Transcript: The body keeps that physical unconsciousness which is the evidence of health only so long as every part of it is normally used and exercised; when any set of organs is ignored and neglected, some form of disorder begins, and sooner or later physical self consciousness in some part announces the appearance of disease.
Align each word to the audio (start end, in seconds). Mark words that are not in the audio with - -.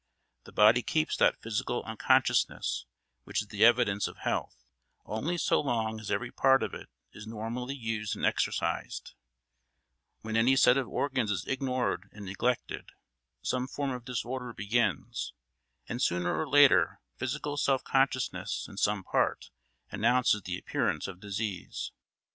The 0.45 0.51
body 0.51 0.81
keeps 0.81 1.15
that 1.17 1.39
physical 1.43 1.83
unconsciousness 1.83 2.87
which 3.23 3.39
is 3.43 3.47
the 3.49 3.63
evidence 3.63 4.07
of 4.07 4.17
health 4.17 4.65
only 5.05 5.37
so 5.37 5.61
long 5.61 5.99
as 5.99 6.09
every 6.09 6.31
part 6.31 6.63
of 6.63 6.73
it 6.73 6.89
is 7.13 7.27
normally 7.27 7.75
used 7.75 8.15
and 8.15 8.25
exercised; 8.25 9.13
when 10.21 10.35
any 10.35 10.55
set 10.55 10.75
of 10.75 10.87
organs 10.87 11.29
is 11.29 11.45
ignored 11.45 12.09
and 12.13 12.25
neglected, 12.25 12.93
some 13.43 13.67
form 13.67 13.91
of 13.91 14.03
disorder 14.03 14.53
begins, 14.53 15.33
and 15.87 16.01
sooner 16.01 16.35
or 16.35 16.49
later 16.49 16.99
physical 17.17 17.55
self 17.55 17.83
consciousness 17.83 18.65
in 18.67 18.77
some 18.77 19.03
part 19.03 19.51
announces 19.91 20.41
the 20.41 20.57
appearance 20.57 21.07
of 21.07 21.19
disease. 21.19 21.91